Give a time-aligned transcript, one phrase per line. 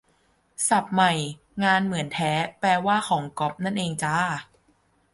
[0.67, 1.11] ศัพท์ใหม่
[1.63, 4.15] "งานเหมือนแท้" แปลว่า "ของก๊อป" นั่นเองจ้า